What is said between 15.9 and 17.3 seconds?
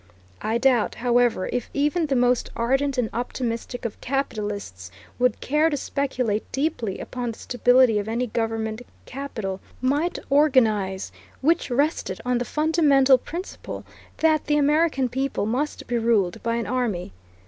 ruled by an army.